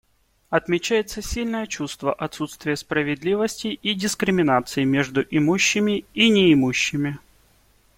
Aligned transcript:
Отмечается 0.49 1.21
сильное 1.21 1.67
чувство 1.67 2.11
отсутствия 2.11 2.75
справедливости 2.75 3.67
и 3.67 3.93
дискриминации 3.93 4.83
между 4.83 5.21
имущими 5.29 6.05
и 6.15 6.29
неимущими. 6.31 7.19